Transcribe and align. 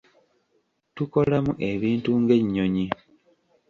Tukolamu 0.95 1.53
ebintu 1.71 2.09
ng'ennyonyi. 2.21 2.85